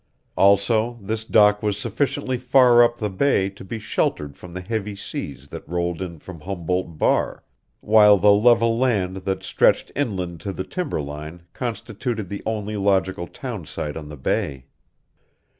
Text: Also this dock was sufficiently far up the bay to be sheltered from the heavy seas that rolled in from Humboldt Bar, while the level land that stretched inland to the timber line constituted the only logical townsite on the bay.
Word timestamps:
Also 0.35 0.97
this 0.99 1.23
dock 1.23 1.61
was 1.61 1.77
sufficiently 1.77 2.35
far 2.35 2.81
up 2.81 2.97
the 2.97 3.07
bay 3.07 3.49
to 3.51 3.63
be 3.63 3.77
sheltered 3.77 4.35
from 4.35 4.51
the 4.51 4.61
heavy 4.61 4.95
seas 4.95 5.49
that 5.49 5.69
rolled 5.69 6.01
in 6.01 6.17
from 6.17 6.39
Humboldt 6.39 6.97
Bar, 6.97 7.43
while 7.81 8.17
the 8.17 8.31
level 8.31 8.79
land 8.79 9.17
that 9.17 9.43
stretched 9.43 9.91
inland 9.95 10.39
to 10.39 10.51
the 10.53 10.63
timber 10.63 11.03
line 11.03 11.43
constituted 11.53 12.29
the 12.29 12.41
only 12.47 12.77
logical 12.77 13.27
townsite 13.27 13.95
on 13.95 14.09
the 14.09 14.17
bay. 14.17 14.65